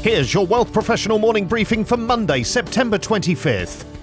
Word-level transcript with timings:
Here's 0.00 0.32
your 0.32 0.46
Wealth 0.46 0.72
Professional 0.72 1.18
morning 1.18 1.44
briefing 1.44 1.84
for 1.84 1.96
Monday, 1.96 2.44
September 2.44 2.98
25th. 2.98 3.97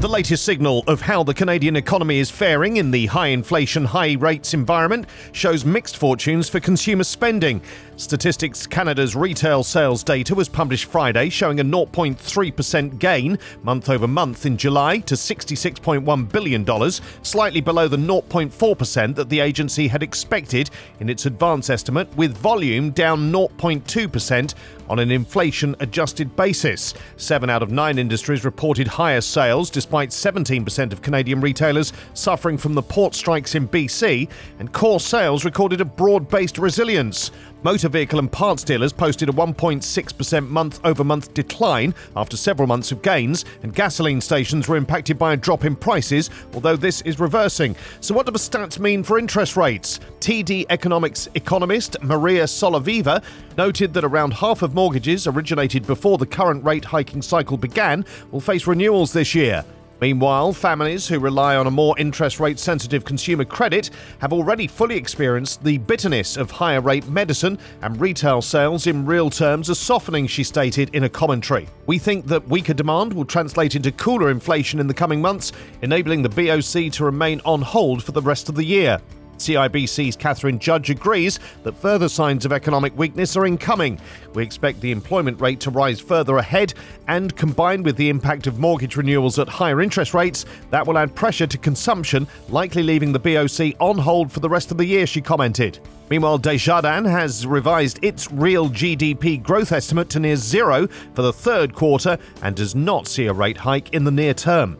The 0.00 0.06
latest 0.06 0.44
signal 0.44 0.84
of 0.86 1.00
how 1.00 1.24
the 1.24 1.34
Canadian 1.34 1.74
economy 1.74 2.20
is 2.20 2.30
faring 2.30 2.76
in 2.76 2.92
the 2.92 3.06
high 3.06 3.26
inflation, 3.28 3.84
high 3.84 4.12
rates 4.12 4.54
environment 4.54 5.08
shows 5.32 5.64
mixed 5.64 5.96
fortunes 5.96 6.48
for 6.48 6.60
consumer 6.60 7.02
spending. 7.02 7.60
Statistics 7.96 8.64
Canada's 8.64 9.16
retail 9.16 9.64
sales 9.64 10.04
data 10.04 10.36
was 10.36 10.48
published 10.48 10.84
Friday, 10.84 11.30
showing 11.30 11.58
a 11.58 11.64
0.3% 11.64 13.00
gain 13.00 13.40
month 13.64 13.88
over 13.88 14.06
month 14.06 14.46
in 14.46 14.56
July 14.56 14.98
to 14.98 15.16
$66.1 15.16 16.32
billion, 16.32 16.92
slightly 17.24 17.60
below 17.60 17.88
the 17.88 17.96
0.4% 17.96 19.16
that 19.16 19.28
the 19.28 19.40
agency 19.40 19.88
had 19.88 20.04
expected 20.04 20.70
in 21.00 21.10
its 21.10 21.26
advance 21.26 21.70
estimate, 21.70 22.08
with 22.16 22.38
volume 22.38 22.92
down 22.92 23.32
0.2% 23.32 24.54
on 24.88 25.00
an 25.00 25.10
inflation 25.10 25.74
adjusted 25.80 26.36
basis. 26.36 26.94
Seven 27.16 27.50
out 27.50 27.64
of 27.64 27.72
nine 27.72 27.98
industries 27.98 28.44
reported 28.44 28.86
higher 28.86 29.20
sales, 29.20 29.70
despite 29.70 29.87
17% 29.90 30.92
of 30.92 31.02
Canadian 31.02 31.40
retailers 31.40 31.92
suffering 32.14 32.58
from 32.58 32.74
the 32.74 32.82
port 32.82 33.14
strikes 33.14 33.54
in 33.54 33.68
BC, 33.68 34.28
and 34.58 34.72
core 34.72 35.00
sales 35.00 35.44
recorded 35.44 35.80
a 35.80 35.84
broad 35.84 36.28
based 36.28 36.58
resilience. 36.58 37.30
Motor 37.64 37.88
vehicle 37.88 38.20
and 38.20 38.30
parts 38.30 38.62
dealers 38.62 38.92
posted 38.92 39.28
a 39.28 39.32
1.6% 39.32 40.48
month 40.48 40.78
over 40.84 41.02
month 41.02 41.34
decline 41.34 41.92
after 42.14 42.36
several 42.36 42.68
months 42.68 42.92
of 42.92 43.02
gains, 43.02 43.44
and 43.64 43.74
gasoline 43.74 44.20
stations 44.20 44.68
were 44.68 44.76
impacted 44.76 45.18
by 45.18 45.32
a 45.32 45.36
drop 45.36 45.64
in 45.64 45.74
prices, 45.74 46.30
although 46.54 46.76
this 46.76 47.00
is 47.02 47.18
reversing. 47.18 47.74
So, 48.00 48.14
what 48.14 48.26
do 48.26 48.32
the 48.32 48.38
stats 48.38 48.78
mean 48.78 49.02
for 49.02 49.18
interest 49.18 49.56
rates? 49.56 49.98
TD 50.20 50.66
Economics 50.70 51.28
economist 51.34 51.96
Maria 52.00 52.44
Solovieva 52.44 53.24
noted 53.56 53.92
that 53.94 54.04
around 54.04 54.34
half 54.34 54.62
of 54.62 54.74
mortgages 54.74 55.26
originated 55.26 55.84
before 55.84 56.16
the 56.16 56.26
current 56.26 56.64
rate 56.64 56.84
hiking 56.84 57.22
cycle 57.22 57.56
began 57.56 58.04
will 58.30 58.40
face 58.40 58.68
renewals 58.68 59.12
this 59.12 59.34
year. 59.34 59.64
Meanwhile, 60.00 60.52
families 60.52 61.08
who 61.08 61.18
rely 61.18 61.56
on 61.56 61.66
a 61.66 61.72
more 61.72 61.98
interest 61.98 62.38
rate 62.38 62.58
sensitive 62.58 63.04
consumer 63.04 63.44
credit 63.44 63.90
have 64.20 64.32
already 64.32 64.68
fully 64.68 64.96
experienced 64.96 65.64
the 65.64 65.78
bitterness 65.78 66.36
of 66.36 66.52
higher 66.52 66.80
rate 66.80 67.08
medicine, 67.08 67.58
and 67.82 68.00
retail 68.00 68.40
sales 68.40 68.86
in 68.86 69.04
real 69.04 69.28
terms 69.28 69.68
are 69.68 69.74
softening, 69.74 70.28
she 70.28 70.44
stated 70.44 70.94
in 70.94 71.04
a 71.04 71.08
commentary. 71.08 71.68
We 71.86 71.98
think 71.98 72.26
that 72.26 72.48
weaker 72.48 72.74
demand 72.74 73.12
will 73.12 73.24
translate 73.24 73.74
into 73.74 73.90
cooler 73.90 74.30
inflation 74.30 74.78
in 74.78 74.86
the 74.86 74.94
coming 74.94 75.20
months, 75.20 75.52
enabling 75.82 76.22
the 76.22 76.28
BOC 76.28 76.92
to 76.92 77.04
remain 77.04 77.40
on 77.44 77.60
hold 77.60 78.04
for 78.04 78.12
the 78.12 78.22
rest 78.22 78.48
of 78.48 78.54
the 78.54 78.64
year. 78.64 79.00
CIBC's 79.38 80.16
Katherine 80.16 80.58
Judge 80.58 80.90
agrees 80.90 81.38
that 81.62 81.76
further 81.76 82.08
signs 82.08 82.44
of 82.44 82.52
economic 82.52 82.96
weakness 82.96 83.36
are 83.36 83.46
incoming. 83.46 84.00
We 84.34 84.42
expect 84.42 84.80
the 84.80 84.92
employment 84.92 85.40
rate 85.40 85.60
to 85.60 85.70
rise 85.70 86.00
further 86.00 86.38
ahead, 86.38 86.74
and 87.08 87.34
combined 87.36 87.84
with 87.84 87.96
the 87.96 88.08
impact 88.08 88.46
of 88.46 88.58
mortgage 88.58 88.96
renewals 88.96 89.38
at 89.38 89.48
higher 89.48 89.80
interest 89.80 90.14
rates, 90.14 90.44
that 90.70 90.86
will 90.86 90.98
add 90.98 91.14
pressure 91.14 91.46
to 91.46 91.58
consumption, 91.58 92.26
likely 92.48 92.82
leaving 92.82 93.12
the 93.12 93.18
BOC 93.18 93.74
on 93.80 93.98
hold 93.98 94.30
for 94.30 94.40
the 94.40 94.48
rest 94.48 94.70
of 94.70 94.78
the 94.78 94.86
year, 94.86 95.06
she 95.06 95.20
commented. 95.20 95.80
Meanwhile, 96.10 96.38
Desjardins 96.38 97.08
has 97.08 97.46
revised 97.46 97.98
its 98.02 98.30
real 98.32 98.70
GDP 98.70 99.42
growth 99.42 99.72
estimate 99.72 100.08
to 100.10 100.20
near 100.20 100.36
zero 100.36 100.86
for 101.14 101.22
the 101.22 101.32
third 101.32 101.74
quarter 101.74 102.18
and 102.42 102.56
does 102.56 102.74
not 102.74 103.06
see 103.06 103.26
a 103.26 103.32
rate 103.32 103.58
hike 103.58 103.92
in 103.92 104.04
the 104.04 104.10
near 104.10 104.32
term. 104.32 104.78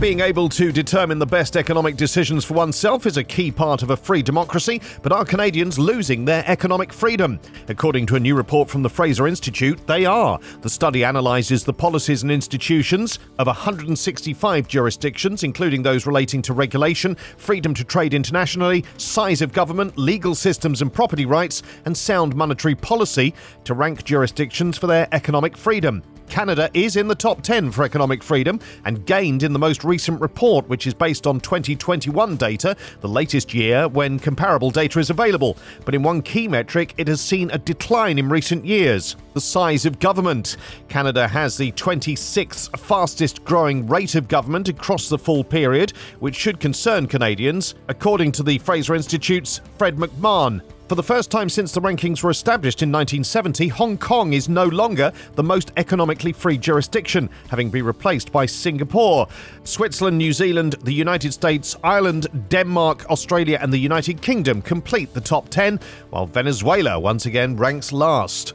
Being 0.00 0.20
able 0.20 0.48
to 0.48 0.72
determine 0.72 1.18
the 1.18 1.26
best 1.26 1.58
economic 1.58 1.94
decisions 1.94 2.42
for 2.42 2.54
oneself 2.54 3.04
is 3.04 3.18
a 3.18 3.22
key 3.22 3.52
part 3.52 3.82
of 3.82 3.90
a 3.90 3.96
free 3.98 4.22
democracy, 4.22 4.80
but 5.02 5.12
are 5.12 5.26
Canadians 5.26 5.78
losing 5.78 6.24
their 6.24 6.42
economic 6.46 6.90
freedom? 6.90 7.38
According 7.68 8.06
to 8.06 8.16
a 8.16 8.20
new 8.20 8.34
report 8.34 8.70
from 8.70 8.82
the 8.82 8.88
Fraser 8.88 9.28
Institute, 9.28 9.78
they 9.86 10.06
are. 10.06 10.40
The 10.62 10.70
study 10.70 11.02
analyses 11.02 11.64
the 11.64 11.74
policies 11.74 12.22
and 12.22 12.32
institutions 12.32 13.18
of 13.38 13.46
165 13.46 14.66
jurisdictions, 14.66 15.44
including 15.44 15.82
those 15.82 16.06
relating 16.06 16.40
to 16.42 16.54
regulation, 16.54 17.14
freedom 17.36 17.74
to 17.74 17.84
trade 17.84 18.14
internationally, 18.14 18.86
size 18.96 19.42
of 19.42 19.52
government, 19.52 19.98
legal 19.98 20.34
systems 20.34 20.80
and 20.80 20.90
property 20.90 21.26
rights, 21.26 21.62
and 21.84 21.94
sound 21.94 22.34
monetary 22.34 22.74
policy, 22.74 23.34
to 23.64 23.74
rank 23.74 24.02
jurisdictions 24.04 24.78
for 24.78 24.86
their 24.86 25.08
economic 25.12 25.58
freedom. 25.58 26.02
Canada 26.30 26.70
is 26.72 26.96
in 26.96 27.08
the 27.08 27.14
top 27.14 27.42
10 27.42 27.72
for 27.72 27.82
economic 27.82 28.22
freedom 28.22 28.60
and 28.84 29.04
gained 29.04 29.42
in 29.42 29.52
the 29.52 29.58
most 29.58 29.82
recent 29.84 30.20
report, 30.20 30.66
which 30.68 30.86
is 30.86 30.94
based 30.94 31.26
on 31.26 31.40
2021 31.40 32.36
data, 32.36 32.76
the 33.00 33.08
latest 33.08 33.52
year 33.52 33.88
when 33.88 34.18
comparable 34.18 34.70
data 34.70 35.00
is 35.00 35.10
available. 35.10 35.58
But 35.84 35.94
in 35.94 36.02
one 36.04 36.22
key 36.22 36.46
metric, 36.46 36.94
it 36.96 37.08
has 37.08 37.20
seen 37.20 37.50
a 37.50 37.58
decline 37.58 38.18
in 38.18 38.28
recent 38.28 38.64
years 38.64 39.16
the 39.34 39.40
size 39.40 39.86
of 39.86 39.98
government. 39.98 40.56
Canada 40.88 41.26
has 41.26 41.56
the 41.56 41.72
26th 41.72 42.78
fastest 42.78 43.44
growing 43.44 43.86
rate 43.86 44.14
of 44.14 44.28
government 44.28 44.68
across 44.68 45.08
the 45.08 45.18
full 45.18 45.44
period, 45.44 45.92
which 46.20 46.36
should 46.36 46.60
concern 46.60 47.06
Canadians, 47.06 47.74
according 47.88 48.32
to 48.32 48.42
the 48.42 48.58
Fraser 48.58 48.94
Institute's 48.94 49.60
Fred 49.78 49.96
McMahon. 49.96 50.62
For 50.90 50.96
the 50.96 51.04
first 51.04 51.30
time 51.30 51.48
since 51.48 51.70
the 51.70 51.80
rankings 51.80 52.24
were 52.24 52.32
established 52.32 52.82
in 52.82 52.90
1970, 52.90 53.68
Hong 53.68 53.96
Kong 53.96 54.32
is 54.32 54.48
no 54.48 54.64
longer 54.64 55.12
the 55.36 55.42
most 55.44 55.70
economically 55.76 56.32
free 56.32 56.58
jurisdiction, 56.58 57.30
having 57.48 57.70
been 57.70 57.84
replaced 57.84 58.32
by 58.32 58.44
Singapore. 58.44 59.28
Switzerland, 59.62 60.18
New 60.18 60.32
Zealand, 60.32 60.74
the 60.82 60.92
United 60.92 61.32
States, 61.32 61.76
Ireland, 61.84 62.26
Denmark, 62.48 63.08
Australia, 63.08 63.60
and 63.62 63.72
the 63.72 63.78
United 63.78 64.20
Kingdom 64.20 64.60
complete 64.62 65.14
the 65.14 65.20
top 65.20 65.48
10, 65.48 65.78
while 66.10 66.26
Venezuela 66.26 66.98
once 66.98 67.24
again 67.24 67.56
ranks 67.56 67.92
last. 67.92 68.54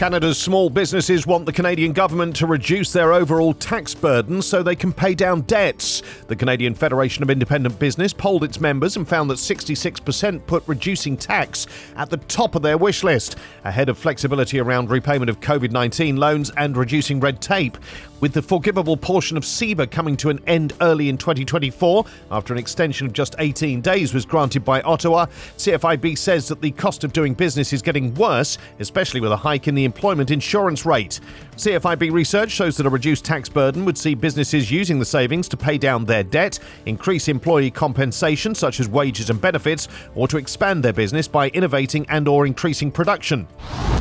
Canada's 0.00 0.38
small 0.38 0.70
businesses 0.70 1.26
want 1.26 1.44
the 1.44 1.52
Canadian 1.52 1.92
government 1.92 2.34
to 2.34 2.46
reduce 2.46 2.90
their 2.90 3.12
overall 3.12 3.52
tax 3.52 3.94
burden 3.94 4.40
so 4.40 4.62
they 4.62 4.74
can 4.74 4.94
pay 4.94 5.14
down 5.14 5.42
debts. 5.42 6.02
The 6.26 6.34
Canadian 6.34 6.74
Federation 6.74 7.22
of 7.22 7.28
Independent 7.28 7.78
Business 7.78 8.14
polled 8.14 8.42
its 8.42 8.62
members 8.62 8.96
and 8.96 9.06
found 9.06 9.28
that 9.28 9.34
66% 9.34 10.46
put 10.46 10.66
reducing 10.66 11.18
tax 11.18 11.66
at 11.96 12.08
the 12.08 12.16
top 12.16 12.54
of 12.54 12.62
their 12.62 12.78
wish 12.78 13.04
list, 13.04 13.36
ahead 13.64 13.90
of 13.90 13.98
flexibility 13.98 14.58
around 14.58 14.88
repayment 14.88 15.28
of 15.28 15.40
COVID 15.40 15.70
19 15.70 16.16
loans 16.16 16.50
and 16.56 16.78
reducing 16.78 17.20
red 17.20 17.42
tape. 17.42 17.76
With 18.20 18.34
the 18.34 18.42
forgivable 18.42 18.98
portion 18.98 19.38
of 19.38 19.44
CEBA 19.44 19.90
coming 19.90 20.14
to 20.18 20.28
an 20.28 20.40
end 20.46 20.74
early 20.82 21.08
in 21.08 21.16
2024, 21.16 22.04
after 22.30 22.52
an 22.52 22.58
extension 22.58 23.06
of 23.06 23.14
just 23.14 23.34
18 23.38 23.80
days 23.80 24.12
was 24.12 24.26
granted 24.26 24.62
by 24.62 24.82
Ottawa, 24.82 25.24
CFIB 25.56 26.18
says 26.18 26.46
that 26.48 26.60
the 26.60 26.70
cost 26.72 27.02
of 27.02 27.14
doing 27.14 27.32
business 27.32 27.72
is 27.72 27.80
getting 27.80 28.12
worse, 28.14 28.58
especially 28.78 29.20
with 29.20 29.32
a 29.32 29.36
hike 29.36 29.68
in 29.68 29.74
the 29.74 29.86
employment 29.90 30.30
insurance 30.30 30.86
rate. 30.86 31.18
CFIB 31.60 32.10
research 32.10 32.50
shows 32.50 32.78
that 32.78 32.86
a 32.86 32.88
reduced 32.88 33.22
tax 33.22 33.46
burden 33.46 33.84
would 33.84 33.98
see 33.98 34.14
businesses 34.14 34.70
using 34.70 34.98
the 34.98 35.04
savings 35.04 35.46
to 35.46 35.58
pay 35.58 35.76
down 35.76 36.06
their 36.06 36.22
debt, 36.22 36.58
increase 36.86 37.28
employee 37.28 37.70
compensation 37.70 38.54
such 38.54 38.80
as 38.80 38.88
wages 38.88 39.28
and 39.28 39.38
benefits, 39.38 39.86
or 40.14 40.26
to 40.26 40.38
expand 40.38 40.82
their 40.82 40.94
business 40.94 41.28
by 41.28 41.50
innovating 41.50 42.06
and 42.08 42.26
or 42.26 42.46
increasing 42.46 42.90
production. 42.90 43.46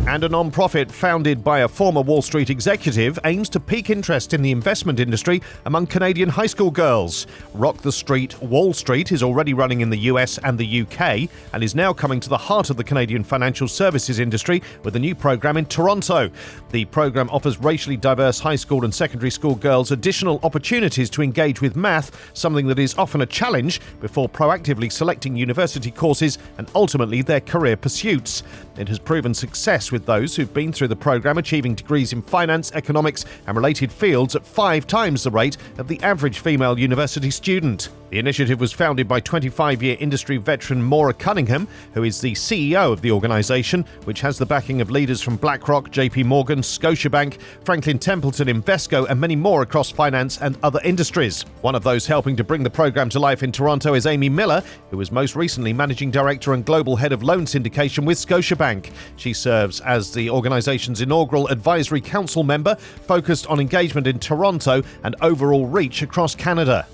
And 0.07 0.23
a 0.23 0.29
non-profit 0.29 0.89
founded 0.89 1.43
by 1.43 1.59
a 1.59 1.67
former 1.67 2.01
Wall 2.01 2.21
Street 2.21 2.49
executive 2.49 3.19
aims 3.25 3.49
to 3.49 3.59
pique 3.59 3.89
interest 3.89 4.33
in 4.33 4.41
the 4.41 4.51
investment 4.51 4.99
industry 4.99 5.41
among 5.65 5.87
Canadian 5.87 6.29
high 6.29 6.47
school 6.47 6.71
girls. 6.71 7.27
Rock 7.53 7.77
the 7.77 7.91
Street 7.91 8.41
Wall 8.41 8.73
Street 8.73 9.11
is 9.11 9.21
already 9.21 9.53
running 9.53 9.81
in 9.81 9.89
the 9.89 9.97
US 9.97 10.39
and 10.39 10.57
the 10.57 10.81
UK 10.81 11.29
and 11.53 11.61
is 11.61 11.75
now 11.75 11.91
coming 11.91 12.21
to 12.21 12.29
the 12.29 12.37
heart 12.37 12.69
of 12.69 12.77
the 12.77 12.83
Canadian 12.83 13.23
financial 13.23 13.67
services 13.67 14.17
industry 14.17 14.63
with 14.83 14.95
a 14.95 14.99
new 14.99 15.13
program 15.13 15.57
in 15.57 15.65
Toronto. 15.65 16.31
The 16.71 16.85
program 16.85 17.29
offers 17.29 17.48
racially 17.57 17.97
diverse 17.97 18.39
high 18.39 18.55
school 18.55 18.85
and 18.85 18.93
secondary 18.93 19.31
school 19.31 19.55
girls 19.55 19.91
additional 19.91 20.39
opportunities 20.43 21.09
to 21.09 21.23
engage 21.23 21.59
with 21.59 21.75
math, 21.75 22.29
something 22.37 22.67
that 22.67 22.77
is 22.79 22.95
often 22.97 23.21
a 23.21 23.25
challenge 23.25 23.81
before 23.99 24.29
proactively 24.29 24.91
selecting 24.91 25.35
university 25.35 25.89
courses 25.89 26.37
and 26.57 26.69
ultimately 26.75 27.21
their 27.21 27.41
career 27.41 27.75
pursuits. 27.75 28.43
It 28.77 28.87
has 28.87 28.99
proven 28.99 29.33
success 29.33 29.91
with 29.91 30.05
those 30.05 30.35
who've 30.35 30.53
been 30.53 30.71
through 30.71 30.89
the 30.89 30.95
program 30.95 31.37
achieving 31.37 31.75
degrees 31.75 32.13
in 32.13 32.21
finance, 32.21 32.71
economics, 32.73 33.25
and 33.47 33.57
related 33.57 33.91
fields 33.91 34.35
at 34.35 34.45
five 34.45 34.85
times 34.87 35.23
the 35.23 35.31
rate 35.31 35.57
of 35.77 35.87
the 35.87 36.01
average 36.03 36.39
female 36.39 36.77
university 36.77 37.31
student. 37.31 37.89
The 38.09 38.17
initiative 38.17 38.59
was 38.59 38.73
founded 38.73 39.07
by 39.07 39.19
25 39.19 39.83
year 39.83 39.95
industry 39.99 40.37
veteran 40.37 40.81
Maura 40.81 41.13
Cunningham, 41.13 41.67
who 41.93 42.03
is 42.03 42.19
the 42.19 42.33
CEO 42.33 42.91
of 42.91 43.01
the 43.01 43.11
organisation, 43.11 43.85
which 44.05 44.21
has 44.21 44.39
the 44.39 44.45
backing 44.47 44.81
of 44.81 44.89
leaders 44.89 45.21
from 45.21 45.37
BlackRock, 45.37 45.91
JP 45.91 46.25
Morgan, 46.25 46.61
Scotiabank, 46.61 47.39
Franklin 47.63 47.99
Templeton, 47.99 48.47
Invesco, 48.47 49.07
and 49.07 49.19
many 49.19 49.35
more 49.35 49.61
across 49.61 49.91
finance 49.91 50.41
and 50.41 50.57
other 50.63 50.79
industries. 50.83 51.43
One 51.61 51.75
of 51.75 51.83
those 51.83 52.07
helping 52.07 52.35
to 52.37 52.43
bring 52.43 52.63
the 52.63 52.69
program 52.69 53.09
to 53.09 53.19
life 53.19 53.43
in 53.43 53.51
Toronto 53.51 53.93
is 53.93 54.07
Amy 54.07 54.29
Miller, 54.29 54.63
who 54.89 54.97
was 54.97 55.11
most 55.11 55.35
recently 55.35 55.71
managing 55.71 56.09
director 56.09 56.53
and 56.53 56.65
global 56.65 56.95
head 56.95 57.11
of 57.11 57.21
loan 57.21 57.45
syndication 57.45 58.05
with 58.05 58.17
Scotiabank. 58.17 58.91
She 59.17 59.33
serves 59.33 59.81
as 59.81 60.11
the 60.11 60.31
organisation's 60.31 61.01
inaugural 61.01 61.47
advisory 61.49 62.01
council 62.01 62.43
member, 62.43 62.73
focused 62.75 63.45
on 63.47 63.59
engagement 63.59 64.07
in 64.07 64.17
Toronto 64.17 64.81
and 65.03 65.15
overall 65.21 65.67
reach 65.67 66.01
across 66.01 66.33
Canada. 66.33 66.87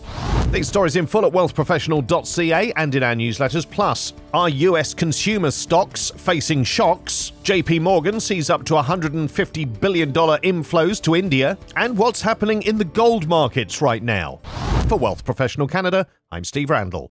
These 0.52 0.68
stories 0.70 0.96
in 0.96 1.06
full 1.06 1.26
at 1.26 1.34
wealthprofessional.ca 1.34 2.74
and 2.78 2.96
in 2.96 3.04
our 3.04 3.14
newsletters. 3.14 3.70
Plus, 3.70 4.14
are 4.34 4.50
US 4.50 4.94
consumer 4.94 5.52
stocks 5.52 6.12
facing 6.12 6.64
shocks? 6.64 7.34
JP 7.44 7.82
Morgan 7.82 8.20
sees 8.20 8.50
up 8.50 8.64
to 8.66 8.76
$150 8.76 9.80
billion 9.82 10.14
inflows 10.14 11.02
to 11.02 11.16
India. 11.16 11.58
And 11.76 11.98
what's 11.98 12.22
happening 12.22 12.62
in 12.64 12.78
the 12.78 12.86
gold 12.86 13.28
markets 13.28 13.82
right 13.82 14.02
now? 14.04 14.40
For 14.88 14.98
Wealth 14.98 15.26
Professional 15.26 15.68
Canada, 15.68 16.08
I'm 16.32 16.44
Steve 16.44 16.70
Randall. 16.70 17.12